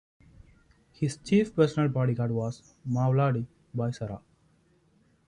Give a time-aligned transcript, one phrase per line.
[0.93, 3.45] His chief personal bodyguard was Movladi
[3.77, 4.23] Baisarov.